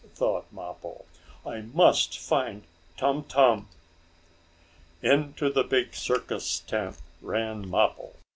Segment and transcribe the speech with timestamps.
[0.15, 1.05] thought Mappo.
[1.45, 2.63] "I must find
[2.97, 3.67] Tum Tum!"
[5.03, 8.11] Into the big circus tent ran Mappo.